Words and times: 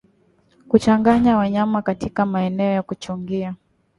Kuchanganya 0.67 1.37
wanyama 1.37 1.81
katika 1.81 2.25
maeneo 2.25 2.71
ya 2.71 2.83
kuchungia 2.83 3.55